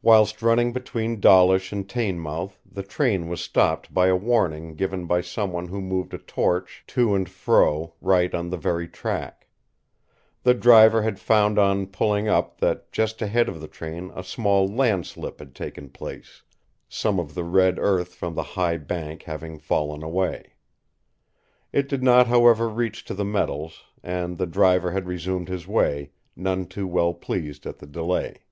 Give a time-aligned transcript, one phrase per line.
[0.00, 5.20] Whilst running between Dawlish and Teignmouth the train was stopped by a warning given by
[5.20, 9.48] someone who moved a torch to and fro right on the very track.
[10.44, 14.66] The driver had found on pulling up that just ahead of the train a small
[14.66, 16.42] landslip had taken place,
[16.88, 20.54] some of the red earth from the high bank having fallen away.
[21.70, 26.12] It did not however reach to the metals; and the driver had resumed his way,
[26.34, 28.46] none too well pleased at the delay.